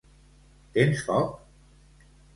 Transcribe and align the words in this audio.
Tens 0.77 1.05
foc? 1.09 1.37